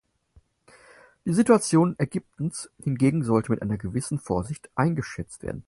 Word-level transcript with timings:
Die 1.25 1.33
Situation 1.35 1.93
Ägyptens 1.99 2.71
hingegen 2.79 3.23
sollte 3.23 3.51
mit 3.51 3.61
einer 3.61 3.77
gewissen 3.77 4.17
Vorsicht 4.17 4.71
eingeschätzt 4.73 5.43
werden. 5.43 5.59